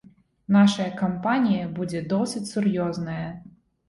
[0.53, 3.27] Нашая кампанія будзе досыць сур'ёзная.